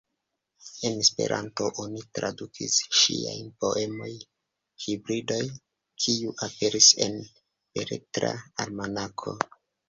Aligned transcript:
En 0.87 0.93
Esperanto 1.01 1.65
oni 1.83 1.99
tradukis 2.19 2.77
ŝian 2.99 3.51
poemon 3.65 4.15
"Hibridoj", 4.87 5.37
kiu 6.07 6.33
aperis 6.49 6.89
en 7.07 7.15
Beletra 7.29 8.35
Almanako. 8.67 9.37